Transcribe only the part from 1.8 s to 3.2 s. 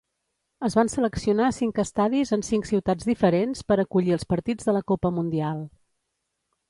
estadis en cinc ciutats